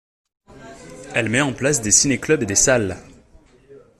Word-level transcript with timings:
Elle 1.13 1.29
met 1.29 1.41
en 1.41 1.53
place 1.53 1.79
des 1.83 1.91
Cinéclubs 1.91 2.41
et 2.41 2.47
des 2.47 2.55
salles. 2.55 2.97